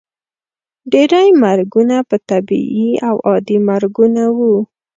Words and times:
ډیری 0.91 1.27
مرګونه 1.43 1.97
به 2.07 2.17
طبیعي 2.29 2.89
او 3.07 3.15
عادي 3.27 3.57
مرګونه 3.69 4.23
وو. 4.37 4.55